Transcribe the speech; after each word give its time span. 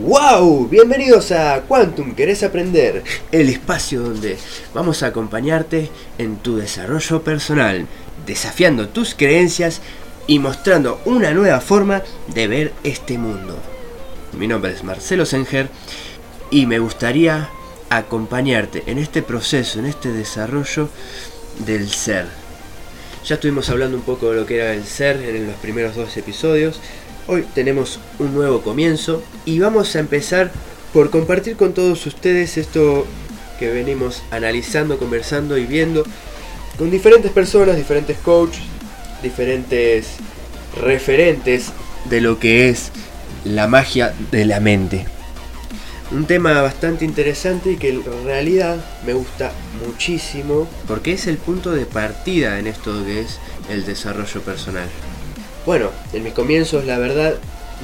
¡Wow! 0.00 0.68
Bienvenidos 0.68 1.32
a 1.32 1.62
Quantum 1.66 2.14
Querés 2.14 2.44
Aprender, 2.44 3.02
el 3.32 3.48
espacio 3.48 4.00
donde 4.00 4.38
vamos 4.72 5.02
a 5.02 5.08
acompañarte 5.08 5.90
en 6.18 6.36
tu 6.36 6.56
desarrollo 6.56 7.22
personal, 7.24 7.84
desafiando 8.24 8.90
tus 8.90 9.16
creencias 9.16 9.80
y 10.28 10.38
mostrando 10.38 11.00
una 11.04 11.32
nueva 11.32 11.60
forma 11.60 12.04
de 12.32 12.46
ver 12.46 12.72
este 12.84 13.18
mundo. 13.18 13.58
Mi 14.38 14.46
nombre 14.46 14.72
es 14.72 14.84
Marcelo 14.84 15.26
Senger 15.26 15.68
y 16.52 16.66
me 16.66 16.78
gustaría 16.78 17.50
acompañarte 17.90 18.84
en 18.86 18.98
este 18.98 19.22
proceso, 19.22 19.80
en 19.80 19.86
este 19.86 20.12
desarrollo 20.12 20.90
del 21.66 21.90
ser. 21.90 22.26
Ya 23.24 23.34
estuvimos 23.34 23.68
hablando 23.68 23.96
un 23.96 24.04
poco 24.04 24.30
de 24.30 24.36
lo 24.36 24.46
que 24.46 24.58
era 24.58 24.74
el 24.74 24.84
ser 24.84 25.16
en 25.16 25.48
los 25.48 25.56
primeros 25.56 25.96
dos 25.96 26.16
episodios 26.16 26.80
Hoy 27.30 27.44
tenemos 27.54 28.00
un 28.18 28.32
nuevo 28.32 28.62
comienzo 28.62 29.22
y 29.44 29.58
vamos 29.58 29.94
a 29.94 29.98
empezar 29.98 30.50
por 30.94 31.10
compartir 31.10 31.56
con 31.56 31.74
todos 31.74 32.06
ustedes 32.06 32.56
esto 32.56 33.06
que 33.58 33.68
venimos 33.68 34.22
analizando, 34.30 34.98
conversando 34.98 35.58
y 35.58 35.66
viendo 35.66 36.04
con 36.78 36.90
diferentes 36.90 37.30
personas, 37.30 37.76
diferentes 37.76 38.16
coaches, 38.16 38.62
diferentes 39.22 40.06
referentes 40.80 41.66
de 42.08 42.22
lo 42.22 42.38
que 42.38 42.70
es 42.70 42.92
la 43.44 43.68
magia 43.68 44.14
de 44.30 44.46
la 44.46 44.58
mente. 44.58 45.04
Un 46.10 46.24
tema 46.24 46.62
bastante 46.62 47.04
interesante 47.04 47.72
y 47.72 47.76
que 47.76 47.90
en 47.90 48.24
realidad 48.24 48.82
me 49.04 49.12
gusta 49.12 49.52
muchísimo 49.86 50.66
porque 50.86 51.12
es 51.12 51.26
el 51.26 51.36
punto 51.36 51.72
de 51.72 51.84
partida 51.84 52.58
en 52.58 52.68
esto 52.68 53.04
que 53.04 53.20
es 53.20 53.38
el 53.68 53.84
desarrollo 53.84 54.40
personal. 54.40 54.88
Bueno, 55.68 55.90
en 56.14 56.24
mis 56.24 56.32
comienzos 56.32 56.86
la 56.86 56.96
verdad 56.96 57.34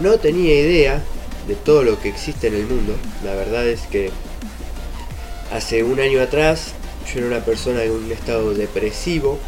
no 0.00 0.16
tenía 0.16 0.58
idea 0.58 1.02
de 1.46 1.54
todo 1.54 1.82
lo 1.82 2.00
que 2.00 2.08
existe 2.08 2.46
en 2.46 2.54
el 2.54 2.66
mundo. 2.66 2.96
La 3.22 3.34
verdad 3.34 3.68
es 3.68 3.82
que 3.82 4.08
hace 5.52 5.84
un 5.84 6.00
año 6.00 6.22
atrás 6.22 6.72
yo 7.06 7.18
era 7.18 7.26
una 7.26 7.44
persona 7.44 7.82
en 7.82 7.90
un 7.90 8.10
estado 8.10 8.54
depresivo 8.54 9.38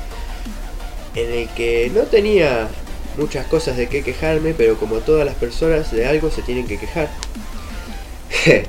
en 1.15 1.33
el 1.33 1.49
que 1.49 1.91
no 1.95 2.03
tenía 2.03 2.69
muchas 3.17 3.47
cosas 3.47 3.79
de 3.79 3.89
qué 3.89 4.03
quejarme, 4.03 4.53
pero 4.53 4.77
como 4.77 4.97
todas 4.97 5.25
las 5.25 5.37
personas 5.37 5.91
de 5.91 6.05
algo 6.05 6.31
se 6.31 6.43
tienen 6.43 6.67
que 6.67 6.77
quejar. 6.77 7.09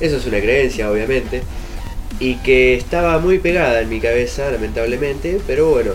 Eso 0.00 0.16
es 0.16 0.26
una 0.26 0.40
creencia, 0.40 0.90
obviamente, 0.90 1.44
y 2.18 2.34
que 2.38 2.74
estaba 2.74 3.20
muy 3.20 3.38
pegada 3.38 3.80
en 3.80 3.90
mi 3.90 4.00
cabeza, 4.00 4.50
lamentablemente, 4.50 5.40
pero 5.46 5.70
bueno, 5.70 5.92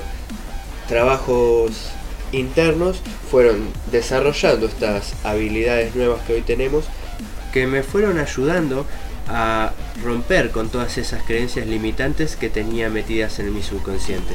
trabajos 0.88 1.92
internos 2.34 3.02
fueron 3.32 3.68
desarrollando 3.92 4.66
estas 4.66 5.14
habilidades 5.24 5.96
nuevas 5.96 6.22
que 6.24 6.34
hoy 6.34 6.42
tenemos 6.42 6.86
que 7.54 7.68
me 7.68 7.84
fueron 7.84 8.18
ayudando 8.20 8.86
a 9.28 9.72
romper 10.04 10.52
con 10.52 10.70
todas 10.70 10.98
esas 10.98 11.24
creencias 11.24 11.68
limitantes 11.68 12.36
que 12.36 12.50
tenía 12.50 12.90
metidas 12.90 13.40
en 13.40 13.54
mi 13.54 13.62
subconsciente 13.62 14.34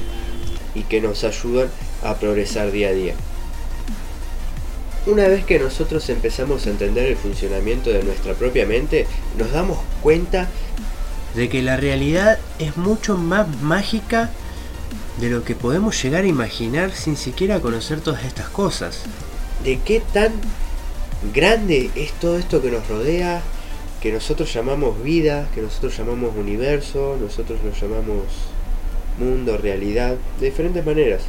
y 0.74 0.82
que 0.82 1.00
nos 1.00 1.24
ayudan 1.24 1.69
a 2.02 2.14
progresar 2.14 2.70
día 2.70 2.88
a 2.88 2.92
día. 2.92 3.14
Una 5.06 5.26
vez 5.26 5.44
que 5.44 5.58
nosotros 5.58 6.08
empezamos 6.10 6.66
a 6.66 6.70
entender 6.70 7.06
el 7.06 7.16
funcionamiento 7.16 7.91
de 7.91 8.02
nuestra 8.04 8.34
propia 8.34 8.66
mente, 8.66 9.06
nos 9.36 9.50
damos 9.52 9.78
cuenta 10.02 10.48
de 11.34 11.48
que 11.48 11.62
la 11.62 11.76
realidad 11.76 12.38
es 12.58 12.76
mucho 12.76 13.16
más 13.16 13.48
mágica 13.62 14.30
de 15.20 15.30
lo 15.30 15.44
que 15.44 15.55
podemos 15.55 16.00
llegar 16.02 16.24
a 16.24 16.28
imaginar 16.28 16.92
sin 16.92 17.16
siquiera 17.16 17.61
conocer 17.61 18.00
todas 18.00 18.24
estas 18.24 18.48
cosas. 18.48 19.02
De 19.64 19.78
qué 19.80 20.00
tan 20.12 20.33
grande 21.34 21.91
es 21.97 22.12
todo 22.12 22.38
esto 22.38 22.62
que 22.62 22.70
nos 22.70 22.86
rodea, 22.88 23.42
que 24.00 24.12
nosotros 24.12 24.52
llamamos 24.52 25.02
vida, 25.02 25.48
que 25.55 25.60
nosotros 25.60 25.97
llamamos 25.97 26.36
universo, 26.36 27.16
nosotros 27.20 27.58
lo 27.64 27.72
llamamos 27.72 28.25
mundo, 29.19 29.58
realidad, 29.58 30.16
de 30.38 30.47
diferentes 30.47 30.87
maneras. 30.87 31.22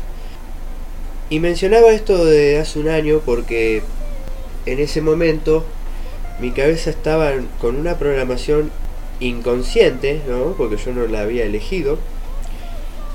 Y 1.31 1.39
mencionaba 1.39 1.91
esto 1.91 2.25
de 2.25 2.59
hace 2.59 2.79
un 2.79 2.89
año 2.89 3.21
porque 3.25 3.81
en 4.65 4.79
ese 4.79 5.01
momento 5.01 5.65
mi 6.39 6.51
cabeza 6.51 6.91
estaba 6.91 7.31
con 7.59 7.75
una 7.75 7.97
programación 7.97 8.71
inconsciente, 9.19 10.21
¿no? 10.27 10.53
porque 10.55 10.77
yo 10.77 10.93
no 10.93 11.07
la 11.07 11.21
había 11.21 11.45
elegido, 11.45 11.97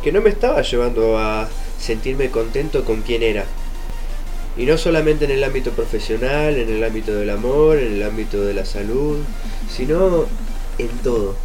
que 0.05 0.13
no 0.13 0.21
me 0.21 0.29
estaba 0.29 0.61
llevando 0.61 1.19
a 1.19 1.49
sentirme 1.81 2.31
contento 2.31 2.85
con 2.85 3.01
quien 3.01 3.23
era. 3.23 3.47
Y 4.55 4.67
no 4.67 4.77
solamente 4.77 5.25
en 5.25 5.31
el 5.31 5.43
ámbito 5.43 5.71
profesional, 5.71 6.59
en 6.59 6.69
el 6.69 6.85
ámbito 6.85 7.15
del 7.15 7.31
amor, 7.31 7.79
en 7.79 7.95
el 7.95 8.03
ámbito 8.03 8.45
de 8.45 8.53
la 8.53 8.67
salud, 8.67 9.17
sino 9.75 10.27
en 10.77 10.89
todo, 11.03 11.37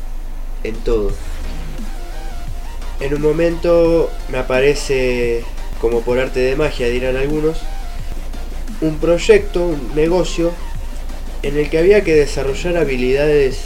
en 0.65 0.75
todo. 0.75 1.13
En 2.99 3.13
un 3.13 3.21
momento 3.21 4.11
me 4.27 4.37
aparece, 4.37 5.45
como 5.79 6.01
por 6.01 6.19
arte 6.19 6.41
de 6.41 6.57
magia 6.57 6.89
dirán 6.89 7.15
algunos, 7.15 7.59
un 8.81 8.97
proyecto, 8.97 9.67
un 9.67 9.95
negocio, 9.95 10.51
en 11.43 11.57
el 11.57 11.69
que 11.69 11.77
había 11.77 12.03
que 12.03 12.13
desarrollar 12.13 12.75
habilidades 12.75 13.61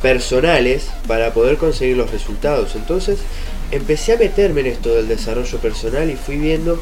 personales 0.00 0.90
para 1.08 1.34
poder 1.34 1.56
conseguir 1.56 1.96
los 1.96 2.12
resultados. 2.12 2.76
Entonces 2.76 3.18
empecé 3.70 4.14
a 4.14 4.18
meterme 4.18 4.60
en 4.62 4.66
esto 4.68 4.94
del 4.94 5.08
desarrollo 5.08 5.58
personal 5.58 6.10
y 6.10 6.16
fui 6.16 6.36
viendo 6.36 6.80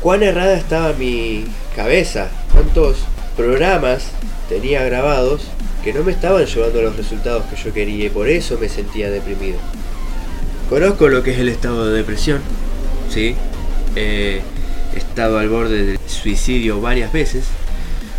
cuán 0.00 0.22
errada 0.22 0.54
estaba 0.54 0.92
mi 0.92 1.46
cabeza, 1.74 2.28
cuántos 2.52 2.98
programas 3.36 4.04
tenía 4.48 4.84
grabados 4.84 5.42
que 5.84 5.92
no 5.92 6.02
me 6.02 6.12
estaban 6.12 6.44
llevando 6.44 6.78
a 6.78 6.82
los 6.82 6.96
resultados 6.96 7.44
que 7.44 7.56
yo 7.56 7.72
quería 7.72 8.06
y 8.06 8.10
por 8.10 8.28
eso 8.28 8.58
me 8.58 8.68
sentía 8.68 9.10
deprimido. 9.10 9.58
Conozco 10.68 11.08
lo 11.08 11.22
que 11.22 11.32
es 11.32 11.38
el 11.38 11.48
estado 11.48 11.86
de 11.86 11.96
depresión, 11.96 12.40
¿sí? 13.12 13.34
he 13.96 14.40
estado 14.94 15.38
al 15.38 15.48
borde 15.48 15.84
del 15.84 15.98
suicidio 16.06 16.80
varias 16.80 17.12
veces, 17.12 17.44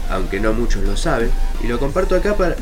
aunque 0.09 0.39
no 0.39 0.53
muchos 0.53 0.83
lo 0.83 0.97
saben, 0.97 1.31
y 1.63 1.67
lo 1.67 1.79
comparto 1.79 2.15
acá 2.15 2.35
para, 2.35 2.55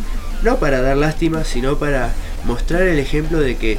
no 0.43 0.57
para 0.57 0.81
dar 0.81 0.97
lástima, 0.97 1.43
sino 1.43 1.77
para 1.77 2.13
mostrar 2.45 2.83
el 2.83 2.99
ejemplo 2.99 3.39
de 3.39 3.55
que 3.55 3.77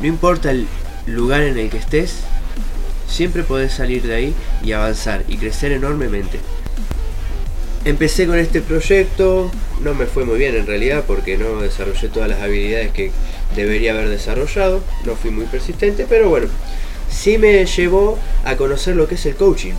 no 0.00 0.06
importa 0.06 0.50
el 0.50 0.66
lugar 1.06 1.42
en 1.42 1.58
el 1.58 1.70
que 1.70 1.78
estés, 1.78 2.20
siempre 3.08 3.42
podés 3.42 3.72
salir 3.72 4.02
de 4.02 4.14
ahí 4.14 4.34
y 4.62 4.72
avanzar 4.72 5.24
y 5.28 5.36
crecer 5.36 5.72
enormemente. 5.72 6.38
Empecé 7.84 8.26
con 8.26 8.38
este 8.38 8.60
proyecto, 8.60 9.50
no 9.82 9.94
me 9.94 10.06
fue 10.06 10.24
muy 10.24 10.38
bien 10.38 10.54
en 10.54 10.66
realidad 10.66 11.04
porque 11.06 11.38
no 11.38 11.60
desarrollé 11.60 12.08
todas 12.08 12.28
las 12.28 12.40
habilidades 12.40 12.92
que 12.92 13.10
debería 13.56 13.92
haber 13.92 14.08
desarrollado, 14.08 14.82
no 15.04 15.16
fui 15.16 15.30
muy 15.30 15.46
persistente, 15.46 16.06
pero 16.08 16.28
bueno, 16.28 16.48
sí 17.10 17.38
me 17.38 17.64
llevó 17.64 18.18
a 18.44 18.56
conocer 18.56 18.96
lo 18.96 19.08
que 19.08 19.14
es 19.14 19.26
el 19.26 19.34
coaching. 19.34 19.72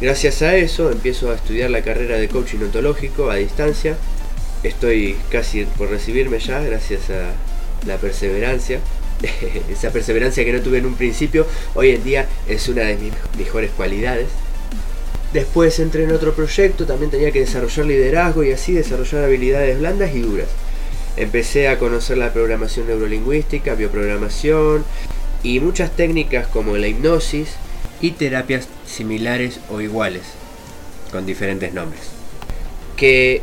Gracias 0.00 0.42
a 0.42 0.54
eso 0.54 0.92
empiezo 0.92 1.32
a 1.32 1.34
estudiar 1.34 1.70
la 1.70 1.82
carrera 1.82 2.16
de 2.16 2.28
coaching 2.28 2.58
ontológico 2.58 3.30
a 3.30 3.36
distancia. 3.36 3.96
Estoy 4.62 5.16
casi 5.30 5.64
por 5.64 5.88
recibirme 5.90 6.40
ya 6.40 6.60
gracias 6.60 7.10
a 7.10 7.86
la 7.86 7.96
perseverancia. 7.98 8.80
Esa 9.70 9.90
perseverancia 9.90 10.44
que 10.44 10.52
no 10.52 10.60
tuve 10.60 10.78
en 10.78 10.86
un 10.86 10.94
principio, 10.94 11.46
hoy 11.74 11.90
en 11.90 12.04
día 12.04 12.26
es 12.48 12.68
una 12.68 12.82
de 12.82 12.96
mis 12.96 13.12
mejores 13.36 13.70
cualidades. 13.70 14.28
Después 15.32 15.78
entré 15.78 16.04
en 16.04 16.12
otro 16.12 16.34
proyecto, 16.34 16.86
también 16.86 17.10
tenía 17.10 17.30
que 17.30 17.40
desarrollar 17.40 17.86
liderazgo 17.86 18.42
y 18.42 18.52
así 18.52 18.72
desarrollar 18.72 19.24
habilidades 19.24 19.78
blandas 19.78 20.14
y 20.14 20.20
duras. 20.20 20.48
Empecé 21.16 21.68
a 21.68 21.78
conocer 21.78 22.16
la 22.16 22.32
programación 22.32 22.86
neurolingüística, 22.86 23.74
bioprogramación 23.74 24.84
y 25.42 25.60
muchas 25.60 25.90
técnicas 25.94 26.46
como 26.46 26.76
la 26.76 26.88
hipnosis 26.88 27.50
y 28.00 28.12
terapias 28.12 28.68
similares 28.86 29.60
o 29.68 29.80
iguales, 29.80 30.22
con 31.12 31.26
diferentes 31.26 31.74
nombres, 31.74 32.02
que 32.96 33.42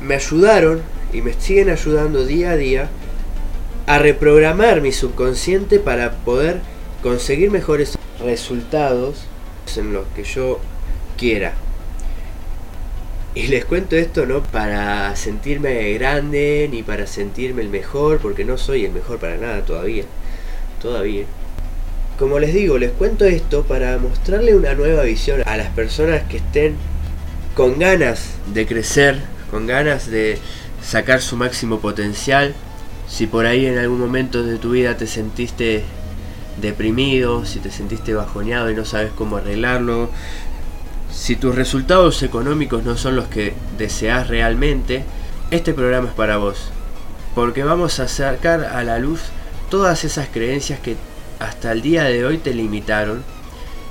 me 0.00 0.14
ayudaron 0.14 0.82
y 1.12 1.22
me 1.22 1.32
siguen 1.34 1.70
ayudando 1.70 2.24
día 2.24 2.50
a 2.50 2.56
día 2.56 2.88
a 3.86 3.98
reprogramar 3.98 4.80
mi 4.80 4.92
subconsciente 4.92 5.78
para 5.78 6.12
poder 6.12 6.60
conseguir 7.02 7.50
mejores 7.50 7.98
resultados 8.20 9.26
en 9.76 9.92
lo 9.92 10.04
que 10.14 10.24
yo 10.24 10.60
quiera. 11.16 11.54
Y 13.34 13.48
les 13.48 13.64
cuento 13.64 13.96
esto 13.96 14.26
no 14.26 14.42
para 14.42 15.14
sentirme 15.16 15.92
grande 15.94 16.68
ni 16.70 16.82
para 16.82 17.06
sentirme 17.06 17.62
el 17.62 17.68
mejor, 17.68 18.18
porque 18.18 18.44
no 18.44 18.56
soy 18.56 18.84
el 18.84 18.92
mejor 18.92 19.18
para 19.18 19.36
nada 19.36 19.62
todavía. 19.62 20.04
Todavía. 20.80 21.24
Como 22.18 22.38
les 22.38 22.54
digo, 22.54 22.78
les 22.78 22.92
cuento 22.92 23.24
esto 23.24 23.64
para 23.64 23.98
mostrarle 23.98 24.54
una 24.54 24.74
nueva 24.74 25.02
visión 25.02 25.42
a 25.46 25.56
las 25.56 25.68
personas 25.70 26.22
que 26.24 26.36
estén 26.36 26.76
con 27.56 27.78
ganas 27.80 28.34
de 28.52 28.66
crecer, 28.66 29.20
con 29.54 29.68
ganas 29.68 30.10
de 30.10 30.40
sacar 30.82 31.22
su 31.22 31.36
máximo 31.36 31.78
potencial, 31.78 32.54
si 33.08 33.28
por 33.28 33.46
ahí 33.46 33.66
en 33.66 33.78
algún 33.78 34.00
momento 34.00 34.42
de 34.42 34.58
tu 34.58 34.72
vida 34.72 34.96
te 34.96 35.06
sentiste 35.06 35.84
deprimido, 36.60 37.46
si 37.46 37.60
te 37.60 37.70
sentiste 37.70 38.14
bajoneado 38.14 38.68
y 38.68 38.74
no 38.74 38.84
sabes 38.84 39.12
cómo 39.14 39.36
arreglarlo, 39.36 40.10
Si 41.12 41.36
tus 41.36 41.54
resultados 41.54 42.20
económicos 42.24 42.82
no 42.82 42.96
son 42.96 43.14
los 43.14 43.28
que 43.28 43.54
deseas 43.78 44.26
realmente, 44.26 45.04
este 45.52 45.72
programa 45.72 46.08
es 46.08 46.14
para 46.14 46.38
vos. 46.38 46.72
Porque 47.36 47.62
vamos 47.62 48.00
a 48.00 48.08
sacar 48.08 48.64
a 48.64 48.82
la 48.82 48.98
luz 48.98 49.20
todas 49.70 50.02
esas 50.02 50.26
creencias 50.26 50.80
que 50.80 50.96
hasta 51.38 51.70
el 51.70 51.80
día 51.80 52.02
de 52.02 52.26
hoy 52.26 52.38
te 52.38 52.54
limitaron 52.54 53.22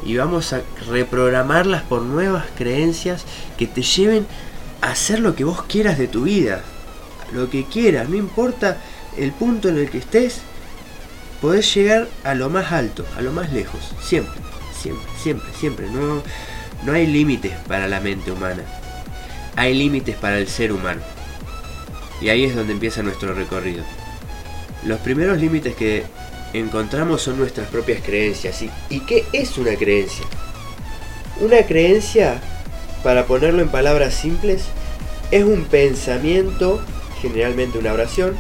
y 0.06 0.18
vamos 0.18 0.52
a 0.52 0.62
reprogramarlas 0.90 1.84
por 1.84 2.02
nuevas 2.02 2.48
creencias 2.58 3.24
que 3.58 3.66
te 3.68 3.82
lleven 3.82 4.28
hacer 4.92 5.20
lo 5.20 5.36
que 5.36 5.44
vos 5.44 5.64
quieras 5.64 5.98
de 5.98 6.08
tu 6.08 6.24
vida. 6.24 6.62
Lo 7.32 7.50
que 7.50 7.66
quieras, 7.66 8.10
no 8.10 8.16
importa 8.16 8.78
el 9.18 9.32
punto 9.32 9.70
en 9.70 9.78
el 9.78 9.90
que 9.90 9.98
estés, 9.98 10.42
podés 11.42 11.74
llegar 11.74 12.08
a 12.24 12.36
lo 12.36 12.50
más 12.50 12.72
alto, 12.72 13.06
a 13.18 13.22
lo 13.22 13.32
más 13.32 13.52
lejos, 13.52 13.94
siempre, 14.02 14.40
siempre, 14.80 15.06
siempre, 15.22 15.50
siempre. 15.60 15.90
No, 15.90 16.22
no 16.84 16.94
hay 16.94 17.08
límites 17.08 17.54
para 17.68 17.88
la 17.88 18.00
mente 18.00 18.32
humana, 18.32 18.64
hay 19.56 19.74
límites 19.74 20.16
para 20.16 20.38
el 20.38 20.48
ser 20.48 20.72
humano. 20.72 21.02
Y 22.22 22.30
ahí 22.30 22.46
es 22.46 22.56
donde 22.56 22.74
empieza 22.74 23.04
nuestro 23.04 23.34
recorrido. 23.34 23.84
Los 24.86 25.00
primeros 25.00 25.40
límites 25.40 25.76
que 25.76 26.06
encontramos 26.54 27.22
son 27.22 27.38
nuestras 27.38 27.68
propias 27.68 28.02
creencias. 28.04 28.62
¿Y, 28.62 28.70
¿Y 28.90 29.00
qué 29.02 29.26
es 29.34 29.58
una 29.58 29.76
creencia? 29.76 30.26
Una 31.42 31.64
creencia, 31.64 32.40
para 33.04 33.26
ponerlo 33.26 33.62
en 33.62 33.70
palabras 33.70 34.14
simples, 34.14 34.64
es 35.32 35.44
un 35.44 35.66
pensamiento, 35.66 36.82
generalmente 37.22 37.78
una 37.78 37.94
oración, 37.94 38.36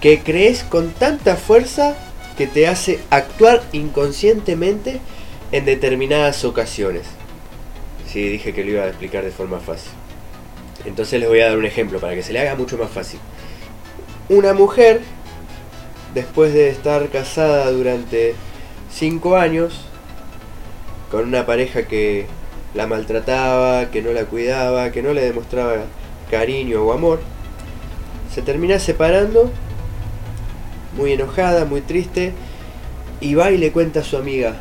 que 0.00 0.20
crees 0.20 0.64
con 0.64 0.90
tanta 0.90 1.36
fuerza 1.36 1.94
que 2.38 2.46
te 2.46 2.66
hace 2.66 3.00
actuar 3.10 3.62
inconscientemente 3.72 5.00
en 5.52 5.64
determinadas 5.66 6.44
ocasiones. 6.44 7.02
Sí, 8.10 8.28
dije 8.28 8.54
que 8.54 8.64
lo 8.64 8.70
iba 8.70 8.84
a 8.84 8.88
explicar 8.88 9.24
de 9.24 9.30
forma 9.30 9.60
fácil. 9.60 9.92
Entonces 10.86 11.20
les 11.20 11.28
voy 11.28 11.40
a 11.40 11.48
dar 11.48 11.58
un 11.58 11.66
ejemplo 11.66 12.00
para 12.00 12.14
que 12.14 12.22
se 12.22 12.32
le 12.32 12.40
haga 12.40 12.54
mucho 12.54 12.78
más 12.78 12.90
fácil. 12.90 13.20
Una 14.30 14.54
mujer, 14.54 15.02
después 16.14 16.54
de 16.54 16.70
estar 16.70 17.08
casada 17.08 17.70
durante 17.70 18.34
5 18.92 19.36
años, 19.36 19.82
con 21.10 21.26
una 21.26 21.44
pareja 21.44 21.82
que 21.86 22.26
la 22.74 22.86
maltrataba, 22.86 23.90
que 23.90 24.02
no 24.02 24.12
la 24.12 24.24
cuidaba, 24.24 24.90
que 24.92 25.02
no 25.02 25.12
le 25.12 25.22
demostraba 25.22 25.84
cariño 26.30 26.82
o 26.82 26.92
amor, 26.92 27.20
se 28.32 28.42
termina 28.42 28.78
separando, 28.78 29.50
muy 30.96 31.12
enojada, 31.12 31.64
muy 31.64 31.80
triste, 31.80 32.32
y 33.20 33.34
va 33.34 33.50
y 33.50 33.58
le 33.58 33.72
cuenta 33.72 34.00
a 34.00 34.04
su 34.04 34.16
amiga, 34.16 34.54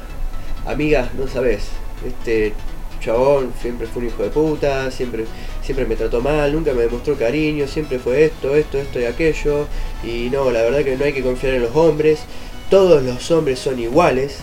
amiga, 0.65 1.09
no 1.17 1.27
sabes, 1.27 1.69
este 2.05 2.53
chabón 2.99 3.53
siempre 3.61 3.87
fue 3.87 4.03
un 4.03 4.07
hijo 4.09 4.23
de 4.23 4.29
puta, 4.29 4.91
siempre, 4.91 5.25
siempre 5.61 5.85
me 5.85 5.95
trató 5.95 6.21
mal, 6.21 6.53
nunca 6.53 6.73
me 6.73 6.81
demostró 6.81 7.15
cariño, 7.15 7.67
siempre 7.67 7.99
fue 7.99 8.25
esto, 8.25 8.55
esto, 8.55 8.77
esto 8.77 8.99
y 8.99 9.05
aquello. 9.05 9.67
Y 10.03 10.29
no, 10.29 10.51
la 10.51 10.61
verdad 10.61 10.83
que 10.83 10.97
no 10.97 11.05
hay 11.05 11.13
que 11.13 11.23
confiar 11.23 11.55
en 11.55 11.63
los 11.63 11.75
hombres. 11.75 12.21
Todos 12.69 13.03
los 13.03 13.31
hombres 13.31 13.59
son 13.59 13.79
iguales. 13.79 14.39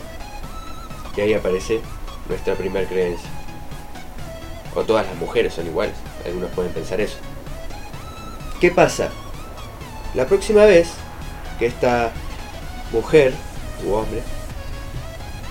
Y 1.17 1.21
ahí 1.21 1.35
aparece 1.35 1.81
nuestra 2.29 2.55
primera 2.55 2.87
creencia. 2.89 3.36
O 4.77 4.83
todas 4.83 5.07
las 5.07 5.17
mujeres 5.17 5.55
son 5.55 5.67
iguales. 5.67 5.95
Algunos 6.25 6.51
pueden 6.51 6.73
pensar 6.73 7.01
eso. 7.01 7.17
¿Qué 8.61 8.71
pasa? 8.71 9.09
La 10.15 10.27
próxima 10.27 10.65
vez 10.65 10.89
que 11.59 11.67
esta 11.67 12.13
mujer 12.93 13.33
u 13.87 13.93
hombre 13.95 14.23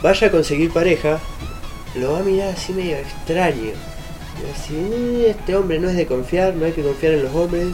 vaya 0.01 0.27
a 0.27 0.31
conseguir 0.31 0.72
pareja, 0.72 1.19
lo 1.95 2.13
va 2.13 2.19
a 2.19 2.24
mirar 2.24 2.50
así 2.50 2.74
medio 2.74 2.98
extraño. 2.98 3.72
Así, 4.54 4.74
"Mm, 4.74 5.25
este 5.25 5.56
hombre 5.56 5.80
no 5.80 5.89
es 5.89 5.95
de 5.95 6.06
confiar, 6.06 6.54
no 6.54 6.66
hay 6.66 6.74
que 6.74 6.83
confiar 6.83 7.13
en 7.13 7.24
los 7.24 7.33
hombres. 7.33 7.68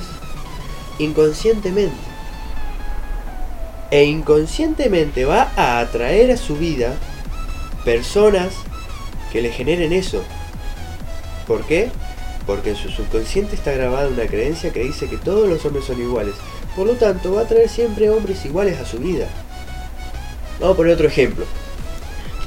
Inconscientemente. 1.00 1.96
E 3.90 4.04
inconscientemente 4.06 5.26
va 5.26 5.52
a 5.58 5.80
atraer 5.80 6.32
a 6.32 6.38
su 6.38 6.56
vida 6.56 6.94
personas 7.84 8.54
que 9.34 9.42
le 9.42 9.52
generen 9.52 9.92
eso. 9.92 10.24
¿Por 11.52 11.66
qué? 11.66 11.92
Porque 12.48 12.70
en 12.70 12.78
su 12.78 12.88
subconsciente 12.88 13.56
está 13.56 13.74
grabada 13.74 14.08
una 14.08 14.26
creencia 14.26 14.72
que 14.72 14.84
dice 14.84 15.10
que 15.10 15.18
todos 15.18 15.50
los 15.50 15.66
hombres 15.66 15.84
son 15.84 16.00
iguales. 16.00 16.34
Por 16.78 16.88
lo 16.88 16.94
tanto, 16.94 17.34
va 17.34 17.42
a 17.42 17.46
traer 17.46 17.68
siempre 17.68 18.10
hombres 18.10 18.46
iguales 18.46 18.80
a 18.80 18.86
su 18.86 19.00
vida. 19.00 19.28
Vamos 20.62 20.76
a 20.76 20.78
poner 20.78 20.94
otro 20.94 21.08
ejemplo. 21.08 21.44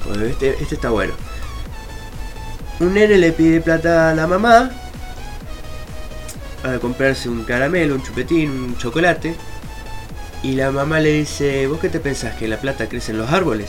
Bueno, 0.09 0.25
este, 0.25 0.57
este 0.59 0.77
está 0.77 0.89
bueno. 0.89 1.13
Un 2.81 2.95
nene 2.95 3.19
le 3.19 3.33
pide 3.33 3.61
plata 3.61 4.09
a 4.09 4.15
la 4.15 4.27
mamá 4.27 4.71
para 6.63 6.79
comprarse 6.79 7.29
un 7.29 7.45
caramelo, 7.45 7.97
un 7.97 8.03
chupetín, 8.03 8.51
un 8.53 8.79
chocolate. 8.79 9.35
Y 10.43 10.53
la 10.53 10.71
mamá 10.71 10.99
le 10.99 11.13
dice, 11.13 11.67
¿vos 11.67 11.79
qué 11.79 11.91
te 11.91 12.01
pensás? 12.01 12.37
¿Que 12.37 12.49
la 12.49 12.57
plata 12.57 12.89
crece 12.89 13.13
en 13.13 13.19
los 13.19 13.31
árboles? 13.31 13.69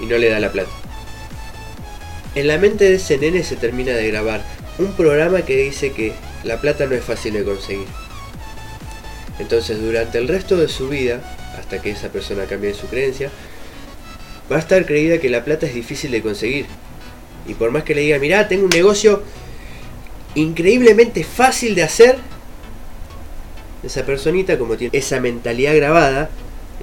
Y 0.00 0.06
no 0.06 0.18
le 0.18 0.28
da 0.28 0.40
la 0.40 0.50
plata. 0.50 0.81
En 2.34 2.46
la 2.46 2.58
mente 2.58 2.84
de 2.84 2.94
ese 2.94 3.18
nene 3.18 3.42
se 3.42 3.56
termina 3.56 3.92
de 3.92 4.08
grabar 4.08 4.42
un 4.78 4.92
programa 4.92 5.42
que 5.42 5.56
dice 5.56 5.92
que 5.92 6.14
la 6.44 6.60
plata 6.60 6.86
no 6.86 6.94
es 6.94 7.04
fácil 7.04 7.34
de 7.34 7.44
conseguir. 7.44 7.86
Entonces 9.38 9.80
durante 9.80 10.18
el 10.18 10.28
resto 10.28 10.56
de 10.56 10.68
su 10.68 10.88
vida, 10.88 11.20
hasta 11.58 11.82
que 11.82 11.90
esa 11.90 12.08
persona 12.08 12.44
cambie 12.44 12.72
su 12.72 12.86
creencia, 12.86 13.30
va 14.50 14.56
a 14.56 14.60
estar 14.60 14.86
creída 14.86 15.18
que 15.18 15.28
la 15.28 15.44
plata 15.44 15.66
es 15.66 15.74
difícil 15.74 16.10
de 16.10 16.22
conseguir. 16.22 16.66
Y 17.46 17.54
por 17.54 17.70
más 17.70 17.82
que 17.82 17.94
le 17.94 18.02
diga, 18.02 18.18
mirá, 18.18 18.48
tengo 18.48 18.64
un 18.64 18.70
negocio 18.70 19.22
increíblemente 20.34 21.24
fácil 21.24 21.74
de 21.74 21.82
hacer, 21.82 22.16
esa 23.82 24.06
personita 24.06 24.58
como 24.58 24.76
tiene 24.76 24.96
esa 24.96 25.20
mentalidad 25.20 25.74
grabada, 25.74 26.30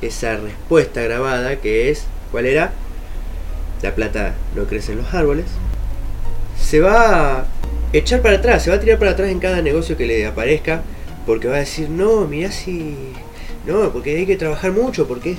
esa 0.02 0.38
respuesta 0.38 1.02
grabada 1.02 1.56
que 1.60 1.90
es, 1.90 2.04
¿cuál 2.32 2.46
era? 2.46 2.72
La 3.82 3.96
plata 3.96 4.36
no 4.56 4.66
crece 4.66 4.92
en 4.92 5.00
los 5.00 5.14
árboles, 5.14 5.46
se 6.60 6.80
va 6.82 7.40
a 7.40 7.46
echar 7.94 8.22
para 8.22 8.38
atrás, 8.38 8.64
se 8.64 8.70
va 8.70 8.76
a 8.76 8.80
tirar 8.80 9.00
para 9.00 9.12
atrás 9.12 9.30
en 9.30 9.40
cada 9.40 9.62
negocio 9.62 9.96
que 9.98 10.06
le 10.06 10.26
aparezca, 10.26 10.82
porque 11.26 11.48
va 11.48 11.56
a 11.56 11.60
decir, 11.60 11.90
no, 11.90 12.28
mirá 12.28 12.52
si 12.52 12.96
no, 13.66 13.92
porque 13.94 14.18
hay 14.18 14.26
que 14.26 14.36
trabajar 14.36 14.72
mucho, 14.72 15.08
porque 15.08 15.32
es- 15.32 15.38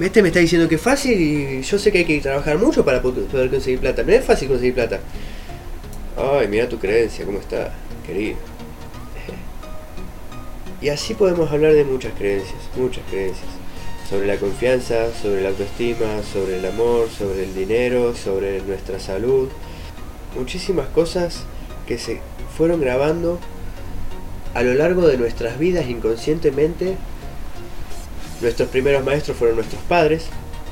este 0.00 0.22
me 0.22 0.28
está 0.28 0.40
diciendo 0.40 0.68
que 0.68 0.76
es 0.76 0.80
fácil 0.80 1.20
y 1.20 1.62
yo 1.62 1.78
sé 1.78 1.92
que 1.92 1.98
hay 1.98 2.04
que 2.04 2.20
trabajar 2.20 2.58
mucho 2.58 2.84
para 2.84 3.00
po- 3.02 3.12
poder 3.12 3.50
conseguir 3.50 3.80
plata. 3.80 4.02
No 4.02 4.12
es 4.12 4.24
fácil 4.24 4.48
conseguir 4.48 4.74
plata. 4.74 5.00
Ay, 6.16 6.48
mira 6.48 6.68
tu 6.68 6.78
creencia, 6.78 7.24
cómo 7.24 7.38
está, 7.38 7.72
querido. 8.06 8.36
Y 10.80 10.88
así 10.90 11.14
podemos 11.14 11.50
hablar 11.50 11.72
de 11.72 11.84
muchas 11.84 12.12
creencias, 12.18 12.58
muchas 12.76 13.02
creencias. 13.10 13.46
Sobre 14.08 14.26
la 14.26 14.36
confianza, 14.36 15.12
sobre 15.20 15.42
la 15.42 15.48
autoestima, 15.48 16.22
sobre 16.32 16.58
el 16.58 16.66
amor, 16.66 17.08
sobre 17.10 17.44
el 17.44 17.54
dinero, 17.54 18.14
sobre 18.14 18.60
nuestra 18.62 19.00
salud. 19.00 19.48
Muchísimas 20.36 20.86
cosas 20.88 21.42
que 21.86 21.98
se 21.98 22.20
fueron 22.56 22.80
grabando 22.80 23.38
a 24.54 24.62
lo 24.62 24.74
largo 24.74 25.06
de 25.06 25.18
nuestras 25.18 25.58
vidas 25.58 25.88
inconscientemente 25.88 26.96
Nuestros 28.40 28.68
primeros 28.68 29.02
maestros 29.02 29.36
fueron 29.38 29.56
nuestros 29.56 29.82
padres, 29.84 30.26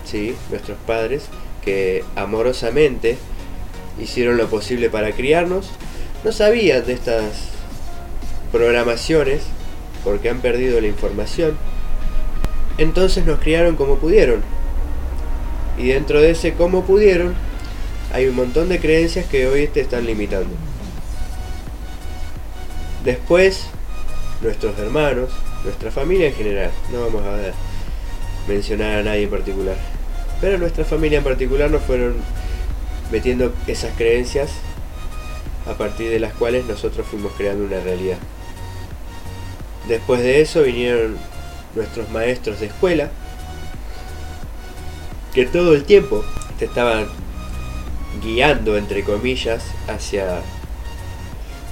sí, 0.05 0.35
nuestros 0.51 0.77
padres, 0.87 1.25
que 1.65 2.05
amorosamente 2.15 3.17
hicieron 3.99 4.37
lo 4.37 4.49
posible 4.49 4.91
para 4.91 5.13
criarnos. 5.13 5.71
No 6.25 6.33
sabían 6.33 6.85
de 6.85 6.93
estas 6.93 7.49
programaciones 8.53 9.45
porque 10.05 10.29
han 10.29 10.41
perdido 10.43 10.79
la 10.83 10.89
información. 10.89 11.57
Entonces 12.79 13.25
nos 13.25 13.39
criaron 13.39 13.77
como 13.77 13.97
pudieron. 13.97 14.43
Y 15.79 15.89
dentro 15.89 16.21
de 16.21 16.31
ese 16.31 16.55
como 16.55 16.85
pudieron, 16.85 17.35
hay 18.13 18.27
un 18.27 18.37
montón 18.37 18.69
de 18.69 18.79
creencias 18.79 19.27
que 19.27 19.47
hoy 19.47 19.67
te 19.67 19.81
están 19.81 20.07
limitando. 20.07 20.55
Después, 23.05 23.67
nuestros 24.41 24.79
hermanos, 24.79 25.31
nuestra 25.65 25.91
familia 25.91 26.29
en 26.29 26.35
general, 26.35 26.71
no 26.93 27.01
vamos 27.01 27.23
a 27.25 27.39
mencionar 28.49 28.99
a 28.99 29.03
nadie 29.03 29.25
en 29.25 29.31
particular, 29.31 29.77
pero 30.41 30.59
nuestra 30.59 30.85
familia 30.85 31.19
en 31.19 31.25
particular 31.25 31.71
nos 31.71 31.83
fueron 31.83 32.15
metiendo 33.11 33.53
esas 33.67 33.93
creencias 33.97 34.51
a 35.67 35.75
partir 35.75 36.11
de 36.11 36.21
las 36.21 36.33
cuales 36.35 36.67
nosotros 36.67 37.07
fuimos 37.07 37.33
creando 37.37 37.65
una 37.65 37.81
realidad. 37.81 38.19
Después 39.89 40.21
de 40.21 40.41
eso 40.41 40.63
vinieron 40.63 41.17
nuestros 41.75 42.09
maestros 42.11 42.61
de 42.61 42.67
escuela, 42.67 43.11
que 45.35 45.47
todo 45.47 45.75
el 45.75 45.85
tiempo 45.85 46.25
te 46.59 46.67
estaban 46.67 47.07
guiando, 48.23 48.77
entre 48.77 49.03
comillas, 49.05 49.65
hacia 49.89 50.41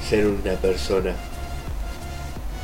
ser 0.09 0.27
una 0.27 0.53
persona 0.55 1.15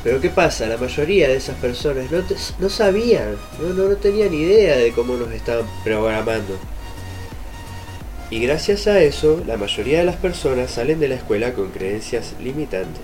pero 0.03 0.21
¿qué 0.21 0.29
pasa? 0.29 0.65
La 0.67 0.77
mayoría 0.77 1.27
de 1.27 1.35
esas 1.35 1.57
personas 1.57 2.09
no, 2.09 2.21
te- 2.21 2.35
no 2.59 2.69
sabían, 2.69 3.35
no, 3.61 3.73
no, 3.73 3.89
no 3.89 3.95
tenían 3.97 4.33
idea 4.33 4.77
de 4.77 4.93
cómo 4.93 5.15
nos 5.15 5.29
estaban 5.33 5.65
programando. 5.83 6.57
Y 8.29 8.39
gracias 8.39 8.87
a 8.87 9.01
eso, 9.01 9.41
la 9.47 9.57
mayoría 9.57 9.99
de 9.99 10.05
las 10.05 10.15
personas 10.15 10.71
salen 10.71 10.99
de 10.99 11.07
la 11.09 11.15
escuela 11.15 11.53
con 11.53 11.69
creencias 11.71 12.33
limitantes. 12.39 13.03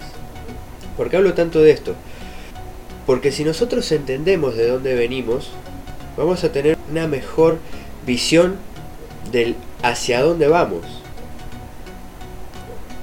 ¿Por 0.96 1.10
qué 1.10 1.18
hablo 1.18 1.34
tanto 1.34 1.62
de 1.62 1.72
esto? 1.72 1.96
Porque 3.06 3.32
si 3.32 3.44
nosotros 3.44 3.92
entendemos 3.92 4.56
de 4.56 4.68
dónde 4.68 4.96
venimos, 4.96 5.52
vamos 6.18 6.44
a 6.44 6.52
tener 6.52 6.78
una 6.90 7.08
mejor 7.08 7.60
visión 8.06 8.56
del 9.32 9.56
hacia 9.84 10.22
dónde 10.22 10.48
vamos. 10.48 10.86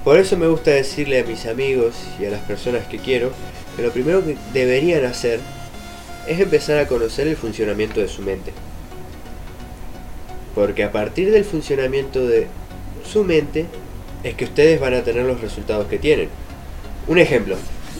Por 0.03 0.17
eso 0.17 0.35
me 0.35 0.47
gusta 0.47 0.71
decirle 0.71 1.21
a 1.21 1.23
mis 1.23 1.45
amigos 1.45 1.95
y 2.19 2.25
a 2.25 2.29
las 2.29 2.41
personas 2.41 2.85
que 2.87 2.97
quiero 2.97 3.31
que 3.75 3.83
lo 3.83 3.91
primero 3.91 4.23
que 4.23 4.35
deberían 4.51 5.05
hacer 5.05 5.39
es 6.27 6.39
empezar 6.39 6.77
a 6.77 6.87
conocer 6.87 7.27
el 7.27 7.37
funcionamiento 7.37 8.01
de 8.01 8.09
su 8.09 8.21
mente. 8.21 8.51
Porque 10.55 10.83
a 10.83 10.91
partir 10.91 11.31
del 11.31 11.45
funcionamiento 11.45 12.27
de 12.27 12.47
su 13.09 13.23
mente 13.23 13.65
es 14.23 14.35
que 14.35 14.45
ustedes 14.45 14.79
van 14.79 14.93
a 14.93 15.03
tener 15.03 15.25
los 15.25 15.41
resultados 15.41 15.87
que 15.87 15.99
tienen. 15.99 16.29
Un 17.07 17.17
ejemplo, 17.17 17.55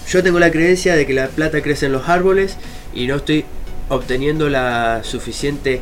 yo 0.10 0.24
tengo 0.24 0.40
la 0.40 0.52
creencia 0.52 0.96
de 0.96 1.06
que 1.06 1.14
la 1.14 1.28
plata 1.28 1.62
crece 1.62 1.88
en 1.88 1.92
los 1.92 2.10
árboles 2.10 2.58
y 2.94 3.08
no 3.08 3.16
estoy 3.16 3.46
obteniendo 3.90 4.50
la 4.50 5.02
suficiente 5.04 5.82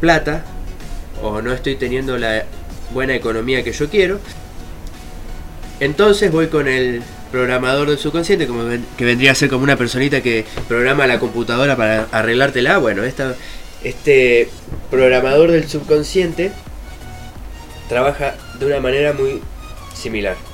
plata 0.00 0.44
o 1.22 1.42
no 1.42 1.52
estoy 1.52 1.76
teniendo 1.76 2.18
la 2.18 2.44
buena 2.92 3.14
economía 3.14 3.62
que 3.64 3.72
yo 3.72 3.88
quiero. 3.88 4.20
Entonces 5.80 6.32
voy 6.32 6.48
con 6.48 6.66
el 6.68 7.02
programador 7.30 7.88
del 7.88 7.98
subconsciente, 7.98 8.46
como 8.46 8.64
que 8.96 9.04
vendría 9.04 9.32
a 9.32 9.34
ser 9.34 9.48
como 9.48 9.62
una 9.62 9.76
personita 9.76 10.22
que 10.22 10.44
programa 10.66 11.06
la 11.06 11.18
computadora 11.18 11.76
para 11.76 12.08
arreglártela. 12.10 12.78
Bueno, 12.78 13.04
esta, 13.04 13.34
este 13.84 14.48
programador 14.90 15.52
del 15.52 15.68
subconsciente 15.68 16.52
trabaja 17.88 18.34
de 18.58 18.66
una 18.66 18.80
manera 18.80 19.12
muy 19.12 19.40
similar. 19.94 20.47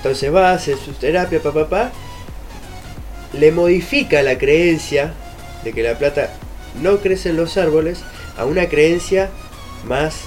Entonces 0.00 0.34
va, 0.34 0.52
hace 0.52 0.78
su 0.78 0.92
terapia, 0.94 1.42
papá, 1.42 1.68
papá, 1.68 1.92
le 3.34 3.52
modifica 3.52 4.22
la 4.22 4.38
creencia 4.38 5.12
de 5.62 5.74
que 5.74 5.82
la 5.82 5.98
plata 5.98 6.30
no 6.80 7.00
crece 7.00 7.28
en 7.28 7.36
los 7.36 7.58
árboles 7.58 8.00
a 8.38 8.46
una 8.46 8.66
creencia 8.66 9.28
más 9.84 10.22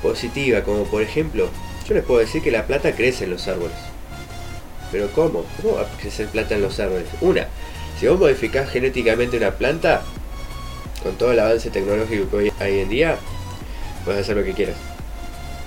positiva, 0.00 0.62
como 0.62 0.84
por 0.84 1.02
ejemplo, 1.02 1.48
yo 1.88 1.94
les 1.94 2.04
puedo 2.04 2.20
decir 2.20 2.40
que 2.40 2.52
la 2.52 2.66
plata 2.68 2.92
crece 2.92 3.24
en 3.24 3.30
los 3.30 3.48
árboles. 3.48 3.76
Pero 4.92 5.10
¿cómo? 5.10 5.44
¿Cómo 5.60 5.74
va 5.74 5.82
a 5.82 5.98
crecer 6.00 6.28
plata 6.28 6.54
en 6.54 6.62
los 6.62 6.78
árboles? 6.78 7.08
Una, 7.20 7.48
si 7.98 8.06
vos 8.06 8.20
modificás 8.20 8.70
genéticamente 8.70 9.36
una 9.36 9.50
planta, 9.50 10.02
con 11.02 11.16
todo 11.16 11.32
el 11.32 11.40
avance 11.40 11.70
tecnológico 11.70 12.30
que 12.30 12.36
hoy 12.36 12.52
hay 12.60 12.78
en 12.78 12.88
día, 12.88 13.16
puedes 14.04 14.22
hacer 14.22 14.36
lo 14.36 14.44
que 14.44 14.52
quieras. 14.52 14.76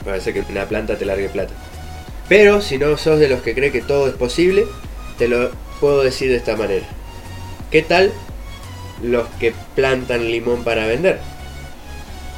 Puedes 0.06 0.22
hacer 0.22 0.34
que 0.34 0.50
una 0.50 0.66
planta 0.66 0.98
te 0.98 1.04
largue 1.04 1.28
plata. 1.28 1.54
Pero 2.30 2.62
si 2.62 2.78
no 2.78 2.96
sos 2.96 3.20
de 3.20 3.28
los 3.28 3.42
que 3.42 3.56
cree 3.56 3.72
que 3.72 3.82
todo 3.82 4.08
es 4.08 4.14
posible, 4.14 4.68
te 5.18 5.28
lo 5.28 5.50
puedo 5.80 6.04
decir 6.04 6.30
de 6.30 6.38
esta 6.38 6.56
manera. 6.56 6.86
¿Qué 7.72 7.82
tal 7.82 8.14
los 9.02 9.28
que 9.40 9.54
plantan 9.76 10.30
limón 10.30 10.64
para 10.64 10.86
vender? 10.86 11.20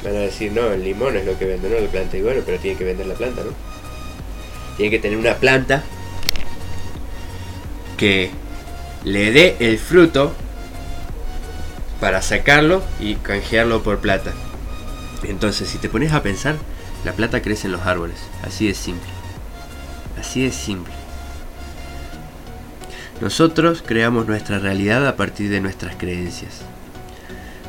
Van 0.02 0.16
a 0.16 0.20
decir, 0.20 0.50
no, 0.52 0.72
el 0.72 0.82
limón 0.82 1.16
es 1.16 1.26
lo 1.26 1.38
que 1.38 1.44
vende, 1.44 1.68
no 1.68 1.78
la 1.78 1.90
planta. 1.90 2.16
Y 2.16 2.22
bueno, 2.22 2.40
pero 2.44 2.58
tiene 2.58 2.78
que 2.78 2.84
vender 2.84 3.06
la 3.06 3.14
planta, 3.14 3.42
¿no? 3.44 3.52
Tiene 4.78 4.90
que 4.90 4.98
tener 4.98 5.18
una 5.18 5.34
planta 5.36 5.84
que 7.98 8.30
le 9.04 9.30
dé 9.30 9.56
el 9.60 9.78
fruto 9.78 10.32
para 12.00 12.22
sacarlo 12.22 12.82
y 12.98 13.16
canjearlo 13.16 13.82
por 13.82 13.98
plata. 13.98 14.32
Entonces, 15.22 15.68
si 15.68 15.76
te 15.78 15.90
pones 15.90 16.12
a 16.12 16.22
pensar, 16.22 16.56
la 17.04 17.12
plata 17.12 17.42
crece 17.42 17.66
en 17.66 17.72
los 17.72 17.82
árboles. 17.82 18.16
Así 18.42 18.66
de 18.66 18.74
simple. 18.74 19.21
Así 20.22 20.44
de 20.44 20.52
simple. 20.52 20.94
Nosotros 23.20 23.82
creamos 23.84 24.28
nuestra 24.28 24.60
realidad 24.60 25.04
a 25.08 25.16
partir 25.16 25.50
de 25.50 25.60
nuestras 25.60 25.96
creencias. 25.96 26.60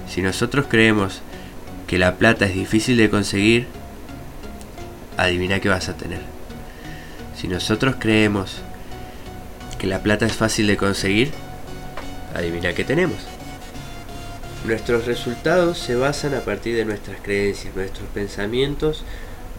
Si 0.07 0.21
nosotros 0.21 0.67
creemos 0.69 1.21
que 1.87 1.97
la 1.97 2.17
plata 2.17 2.45
es 2.45 2.53
difícil 2.53 2.95
de 2.97 3.09
conseguir, 3.09 3.65
adivina 5.17 5.59
qué 5.61 5.67
vas 5.67 5.89
a 5.89 5.97
tener. 5.97 6.21
Si 7.35 7.47
nosotros 7.47 7.95
creemos 7.97 8.57
que 9.79 9.87
la 9.87 10.03
plata 10.03 10.27
es 10.27 10.33
fácil 10.33 10.67
de 10.67 10.77
conseguir, 10.77 11.31
adivina 12.35 12.73
qué 12.73 12.83
tenemos. 12.83 13.17
Nuestros 14.63 15.07
resultados 15.07 15.79
se 15.79 15.95
basan 15.95 16.35
a 16.35 16.41
partir 16.41 16.75
de 16.75 16.85
nuestras 16.85 17.19
creencias, 17.19 17.75
nuestros 17.75 18.07
pensamientos, 18.09 19.03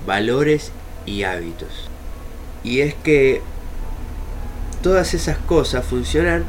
valores 0.06 0.70
y 1.06 1.24
hábitos. 1.24 1.88
Y 2.64 2.80
es 2.80 2.94
que 2.94 3.42
todas 4.82 5.14
esas 5.14 5.36
cosas 5.36 5.84
funcionan, 5.84 6.44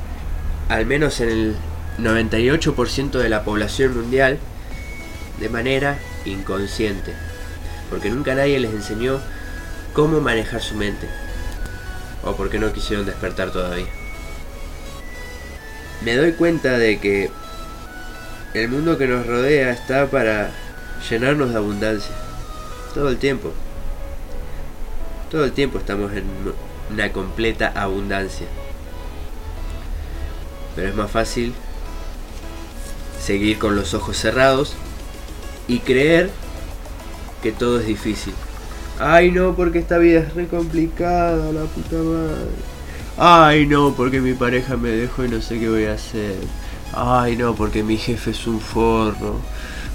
al 0.70 0.86
menos 0.86 1.20
en 1.20 1.30
el 1.30 1.56
98% 2.00 3.12
de 3.12 3.30
la 3.30 3.44
población 3.44 3.96
mundial, 3.96 4.40
de 5.40 5.50
manera 5.50 6.00
inconsciente. 6.26 7.14
Porque 7.90 8.10
nunca 8.10 8.34
nadie 8.34 8.60
les 8.60 8.72
enseñó 8.72 9.20
cómo 9.94 10.22
manejar 10.22 10.62
su 10.62 10.76
mente. 10.76 11.08
O 12.24 12.36
porque 12.36 12.60
no 12.60 12.74
quisieron 12.74 13.06
despertar 13.06 13.52
todavía. 13.52 13.86
Me 16.04 16.16
doy 16.16 16.34
cuenta 16.34 16.78
de 16.78 17.00
que 17.00 17.30
el 18.54 18.70
mundo 18.70 18.98
que 18.98 19.08
nos 19.08 19.28
rodea 19.28 19.72
está 19.72 20.08
para 20.08 20.52
llenarnos 21.10 21.52
de 21.52 21.58
abundancia. 21.58 22.16
Todo 22.94 23.10
el 23.10 23.18
tiempo. 23.18 23.54
Todo 25.30 25.46
el 25.46 25.52
tiempo 25.52 25.80
estamos 25.80 26.12
en 26.14 26.24
una 26.92 27.12
completa 27.12 27.72
abundancia. 27.76 28.48
Pero 30.76 30.90
es 30.90 30.96
más 30.96 31.10
fácil 31.10 31.54
seguir 33.20 33.58
con 33.58 33.76
los 33.76 33.94
ojos 33.94 34.18
cerrados 34.18 34.76
y 35.68 35.80
creer 35.80 36.30
que 37.42 37.52
todo 37.52 37.80
es 37.80 37.88
difícil. 37.88 38.34
Ay 39.00 39.32
no, 39.32 39.56
porque 39.56 39.80
esta 39.80 39.98
vida 39.98 40.20
es 40.20 40.34
re 40.36 40.48
complicada, 40.48 41.52
la 41.52 41.64
puta 41.64 41.96
madre. 41.96 42.50
Ay 43.18 43.66
no, 43.66 43.94
porque 43.96 44.22
mi 44.22 44.34
pareja 44.34 44.78
me 44.78 44.90
dejó 44.90 45.26
y 45.26 45.30
no 45.30 45.42
sé 45.42 45.60
qué 45.60 45.70
voy 45.70 45.86
a 45.86 45.94
hacer. 45.94 46.36
Ay 46.94 47.36
no, 47.36 47.56
porque 47.56 47.84
mi 47.84 47.98
jefe 47.98 48.32
es 48.32 48.48
un 48.48 48.60
forro. 48.60 49.40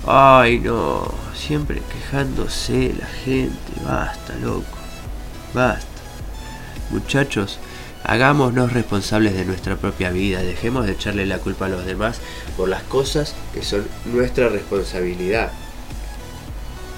Ay 0.07 0.59
no, 0.59 1.13
siempre 1.35 1.81
quejándose 1.93 2.95
la 2.99 3.07
gente. 3.07 3.73
Basta, 3.85 4.35
loco. 4.43 4.80
Basta. 5.53 5.85
Muchachos, 6.91 7.59
hagámonos 8.05 8.73
responsables 8.73 9.35
de 9.35 9.45
nuestra 9.45 9.77
propia 9.77 10.11
vida. 10.11 10.43
Dejemos 10.43 10.87
de 10.87 10.93
echarle 10.93 11.27
la 11.27 11.39
culpa 11.39 11.67
a 11.67 11.69
los 11.69 11.85
demás 11.85 12.21
por 12.57 12.69
las 12.69 12.85
cosas 12.85 13.35
que 13.53 13.63
son 13.63 13.85
nuestra 14.07 14.49
responsabilidad. 14.49 15.51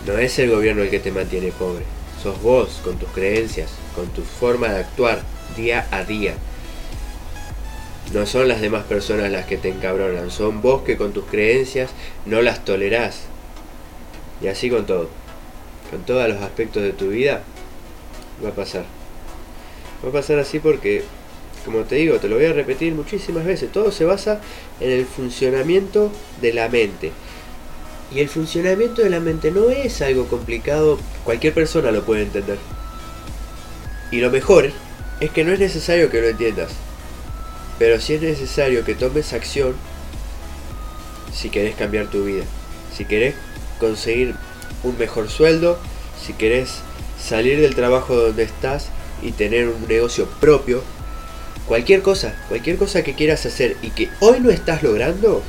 No 0.06 0.18
es 0.18 0.38
el 0.38 0.50
gobierno 0.50 0.82
el 0.82 0.90
que 0.90 1.00
te 1.00 1.12
mantiene 1.12 1.50
pobre. 1.50 1.84
Sos 2.22 2.42
vos 2.42 2.80
con 2.84 2.98
tus 2.98 3.08
creencias, 3.10 3.70
con 3.94 4.08
tu 4.08 4.22
forma 4.22 4.68
de 4.68 4.80
actuar 4.80 5.22
día 5.56 5.86
a 5.90 6.04
día. 6.04 6.34
No 8.12 8.26
son 8.26 8.48
las 8.48 8.60
demás 8.60 8.84
personas 8.84 9.30
las 9.30 9.46
que 9.46 9.56
te 9.56 9.70
encabronan, 9.70 10.30
son 10.30 10.60
vos 10.60 10.82
que 10.82 10.98
con 10.98 11.12
tus 11.12 11.24
creencias 11.24 11.90
no 12.26 12.42
las 12.42 12.64
tolerás. 12.66 13.22
Y 14.42 14.48
así 14.48 14.68
con 14.68 14.84
todo. 14.84 15.08
Con 15.90 16.02
todos 16.02 16.28
los 16.28 16.42
aspectos 16.42 16.82
de 16.82 16.92
tu 16.92 17.08
vida 17.08 17.42
va 18.44 18.50
a 18.50 18.54
pasar. 18.54 18.84
Va 20.04 20.08
a 20.08 20.12
pasar 20.12 20.38
así 20.38 20.58
porque, 20.58 21.02
como 21.64 21.80
te 21.80 21.96
digo, 21.96 22.18
te 22.18 22.28
lo 22.28 22.36
voy 22.36 22.46
a 22.46 22.52
repetir 22.52 22.94
muchísimas 22.94 23.44
veces, 23.44 23.70
todo 23.72 23.92
se 23.92 24.04
basa 24.04 24.40
en 24.80 24.90
el 24.90 25.06
funcionamiento 25.06 26.10
de 26.40 26.52
la 26.52 26.68
mente. 26.68 27.12
Y 28.14 28.20
el 28.20 28.28
funcionamiento 28.28 29.02
de 29.02 29.10
la 29.10 29.20
mente 29.20 29.50
no 29.50 29.70
es 29.70 30.02
algo 30.02 30.26
complicado, 30.26 30.98
cualquier 31.24 31.54
persona 31.54 31.90
lo 31.90 32.04
puede 32.04 32.22
entender. 32.22 32.58
Y 34.10 34.20
lo 34.20 34.30
mejor 34.30 34.70
es 35.20 35.30
que 35.30 35.44
no 35.44 35.52
es 35.52 35.60
necesario 35.60 36.10
que 36.10 36.20
lo 36.20 36.28
entiendas, 36.28 36.72
pero 37.78 38.00
sí 38.00 38.14
es 38.14 38.22
necesario 38.22 38.84
que 38.84 38.94
tomes 38.94 39.32
acción 39.32 39.74
si 41.32 41.48
querés 41.48 41.74
cambiar 41.74 42.06
tu 42.08 42.24
vida, 42.24 42.44
si 42.94 43.04
querés 43.04 43.34
conseguir 43.80 44.34
un 44.82 44.98
mejor 44.98 45.30
sueldo, 45.30 45.78
si 46.24 46.34
querés 46.34 46.80
salir 47.22 47.60
del 47.60 47.74
trabajo 47.74 48.16
donde 48.16 48.42
estás 48.42 48.88
y 49.22 49.32
tener 49.32 49.68
un 49.68 49.86
negocio 49.86 50.26
propio, 50.40 50.82
cualquier 51.66 52.02
cosa, 52.02 52.34
cualquier 52.48 52.76
cosa 52.76 53.02
que 53.02 53.14
quieras 53.14 53.46
hacer 53.46 53.76
y 53.82 53.90
que 53.90 54.08
hoy 54.20 54.40
no 54.40 54.50
estás 54.50 54.82
logrando, 54.82 55.42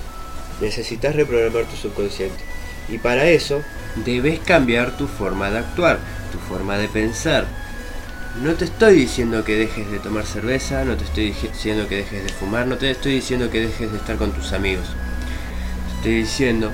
necesitas 0.62 1.16
reprogramar 1.16 1.66
tu 1.66 1.76
subconsciente. 1.76 2.44
Y 2.90 2.98
para 2.98 3.26
eso 3.26 3.62
debes 4.06 4.40
cambiar 4.40 4.96
tu 4.98 5.08
forma 5.08 5.50
de 5.50 5.60
actuar, 5.60 6.00
tu 6.32 6.38
forma 6.38 6.78
de 6.78 6.88
pensar. 6.88 7.46
No 8.42 8.54
te 8.54 8.66
estoy 8.66 8.96
diciendo 8.96 9.44
que 9.44 9.56
dejes 9.56 9.90
de 9.92 10.00
tomar 10.00 10.26
cerveza, 10.26 10.84
no 10.86 10.98
te 10.98 11.04
estoy 11.04 11.34
diciendo 11.52 11.88
que 11.88 11.98
dejes 11.98 12.24
de 12.24 12.30
fumar, 12.30 12.68
no 12.68 12.78
te 12.78 12.90
estoy 12.92 13.14
diciendo 13.14 13.50
que 13.50 13.62
dejes 13.62 13.92
de 13.92 13.98
estar 13.98 14.18
con 14.18 14.32
tus 14.32 14.54
amigos. 14.54 14.86
Te 15.88 15.96
estoy 15.98 16.16
diciendo 16.24 16.72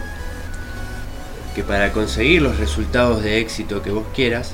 que 1.55 1.63
para 1.63 1.91
conseguir 1.91 2.41
los 2.41 2.57
resultados 2.57 3.23
de 3.23 3.39
éxito 3.39 3.81
que 3.81 3.91
vos 3.91 4.05
quieras, 4.15 4.53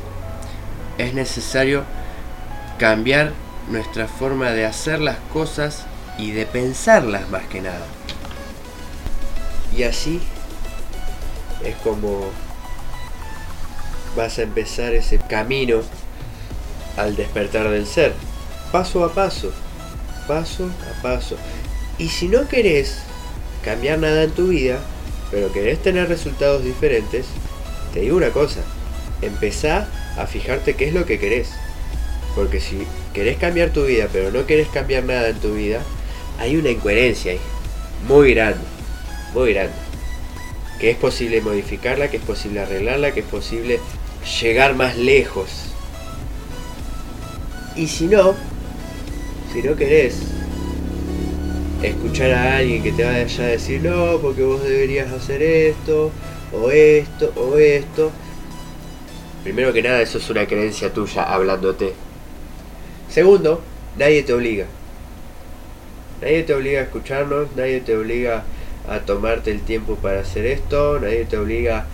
es 0.98 1.14
necesario 1.14 1.84
cambiar 2.78 3.34
nuestra 3.70 4.08
forma 4.08 4.52
de 4.52 4.66
hacer 4.66 5.00
las 5.00 5.18
cosas 5.34 5.86
y 6.18 6.32
de 6.32 6.46
pensarlas 6.46 7.30
más 7.30 7.46
que 7.48 7.62
nada. 7.62 7.86
Y 9.76 9.84
así 9.84 10.22
es 11.64 11.76
como 11.78 12.30
vas 14.16 14.40
a 14.40 14.44
empezar 14.44 14.94
ese 14.94 15.18
camino 15.18 15.82
al 16.98 17.16
despertar 17.16 17.70
del 17.70 17.86
ser, 17.86 18.14
paso 18.72 19.04
a 19.04 19.14
paso, 19.14 19.52
paso 20.28 20.70
a 20.90 21.02
paso. 21.02 21.36
Y 21.98 22.10
si 22.10 22.28
no 22.28 22.48
querés 22.48 23.00
cambiar 23.64 24.00
nada 24.00 24.24
en 24.24 24.32
tu 24.32 24.48
vida, 24.48 24.80
pero 25.32 25.52
querés 25.52 25.82
tener 25.82 26.08
resultados 26.08 26.64
diferentes, 26.64 27.26
te 27.94 28.02
digo 28.02 28.16
una 28.16 28.30
cosa, 28.30 28.62
empezá 29.22 29.88
a 30.18 30.28
fijarte 30.28 30.76
qué 30.76 30.88
es 30.88 30.94
lo 30.94 31.06
que 31.06 31.20
querés. 31.20 31.50
Porque 32.36 32.60
si 32.60 32.86
querés 33.14 33.38
cambiar 33.38 33.70
tu 33.70 33.86
vida, 33.86 34.08
pero 34.12 34.32
no 34.32 34.46
querés 34.46 34.68
cambiar 34.68 35.04
nada 35.04 35.30
en 35.30 35.40
tu 35.40 35.56
vida, 35.56 35.82
hay 36.40 36.58
una 36.58 36.70
incoherencia 36.70 37.32
ahí, 37.32 37.40
muy 38.08 38.34
grande, 38.34 38.60
muy 39.34 39.54
grande. 39.54 39.74
Que 40.80 40.92
es 40.92 40.98
posible 40.98 41.40
modificarla, 41.42 42.10
que 42.10 42.18
es 42.18 42.24
posible 42.24 42.60
arreglarla, 42.60 43.14
que 43.14 43.22
es 43.22 43.26
posible 43.26 43.80
llegar 44.42 44.76
más 44.76 44.98
lejos. 44.98 45.50
Y 47.76 47.88
si 47.88 48.08
no, 48.08 48.36
si 49.54 49.62
no 49.62 49.76
querés 49.76 50.18
escuchar 51.84 52.32
a 52.32 52.58
alguien 52.58 52.84
que 52.84 52.92
te 52.92 53.04
vaya 53.04 53.44
a 53.44 53.48
decir 53.48 53.82
no, 53.82 54.18
porque 54.20 54.44
vos 54.44 54.64
deberías 54.64 55.12
hacer 55.12 55.42
esto, 55.42 56.12
o 56.54 56.72
esto, 56.72 57.32
o 57.36 57.58
esto. 57.58 58.12
Primero 59.46 59.72
que 59.74 59.84
nada, 59.84 60.02
eso 60.02 60.18
es 60.18 60.28
una 60.32 60.48
creencia 60.48 60.92
tuya 60.92 61.22
hablándote. 61.22 61.94
Segundo, 63.12 63.62
nadie 63.96 64.24
te 64.24 64.34
obliga. 64.34 64.66
Nadie 66.20 66.42
te 66.42 66.56
obliga 66.56 66.80
a 66.80 66.84
escucharnos, 66.86 67.50
nadie 67.56 67.80
te 67.82 67.96
obliga 67.96 68.44
a 68.90 69.02
tomarte 69.02 69.52
el 69.52 69.62
tiempo 69.62 69.98
para 69.98 70.22
hacer 70.22 70.48
esto, 70.48 71.00
nadie 71.00 71.26
te 71.26 71.38
obliga 71.38 71.86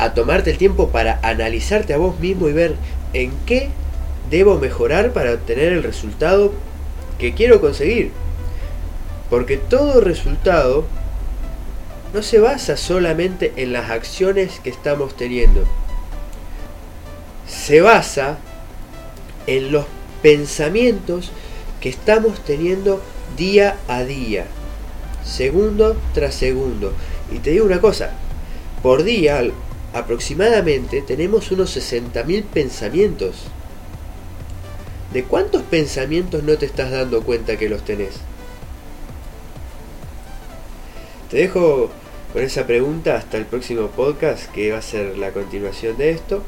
a 0.00 0.14
tomarte 0.14 0.50
el 0.50 0.58
tiempo 0.58 0.88
para 0.88 1.20
analizarte 1.22 1.94
a 1.94 1.98
vos 1.98 2.18
mismo 2.18 2.48
y 2.48 2.52
ver 2.52 2.74
en 3.12 3.30
qué 3.46 3.68
debo 4.28 4.58
mejorar 4.58 5.12
para 5.12 5.32
obtener 5.32 5.74
el 5.74 5.84
resultado 5.84 6.52
que 7.20 7.34
quiero 7.34 7.60
conseguir. 7.60 8.10
Porque 9.30 9.58
todo 9.58 10.00
resultado 10.00 10.86
no 12.12 12.20
se 12.24 12.40
basa 12.40 12.76
solamente 12.76 13.52
en 13.54 13.72
las 13.72 13.90
acciones 13.90 14.58
que 14.58 14.70
estamos 14.70 15.16
teniendo. 15.16 15.64
Se 17.66 17.80
basa 17.80 18.38
en 19.48 19.72
los 19.72 19.86
pensamientos 20.22 21.32
que 21.80 21.88
estamos 21.88 22.38
teniendo 22.44 23.02
día 23.36 23.76
a 23.88 24.04
día, 24.04 24.46
segundo 25.24 25.96
tras 26.14 26.36
segundo. 26.36 26.92
Y 27.32 27.40
te 27.40 27.50
digo 27.50 27.66
una 27.66 27.80
cosa, 27.80 28.12
por 28.84 29.02
día 29.02 29.42
aproximadamente 29.92 31.02
tenemos 31.02 31.50
unos 31.50 31.76
60.000 31.76 32.44
pensamientos. 32.44 33.48
¿De 35.12 35.24
cuántos 35.24 35.62
pensamientos 35.62 36.44
no 36.44 36.56
te 36.58 36.66
estás 36.66 36.92
dando 36.92 37.24
cuenta 37.24 37.56
que 37.56 37.68
los 37.68 37.84
tenés? 37.84 38.20
Te 41.32 41.38
dejo 41.38 41.90
con 42.32 42.42
esa 42.44 42.64
pregunta 42.64 43.16
hasta 43.16 43.38
el 43.38 43.44
próximo 43.44 43.88
podcast 43.88 44.52
que 44.52 44.70
va 44.70 44.78
a 44.78 44.82
ser 44.82 45.18
la 45.18 45.32
continuación 45.32 45.96
de 45.96 46.10
esto. 46.10 46.44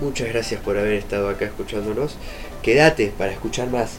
Muchas 0.00 0.28
gracias 0.28 0.60
por 0.60 0.78
haber 0.78 0.94
estado 0.94 1.28
acá 1.28 1.44
escuchándonos. 1.44 2.16
Quédate 2.62 3.12
para 3.16 3.32
escuchar 3.32 3.70
más. 3.70 3.98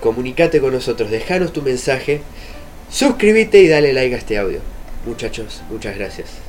Comunicate 0.00 0.60
con 0.60 0.72
nosotros, 0.72 1.10
dejanos 1.10 1.52
tu 1.52 1.62
mensaje, 1.62 2.20
suscríbete 2.90 3.62
y 3.62 3.68
dale 3.68 3.92
like 3.92 4.14
a 4.14 4.18
este 4.18 4.38
audio. 4.38 4.60
Muchachos, 5.06 5.62
muchas 5.70 5.96
gracias. 5.96 6.43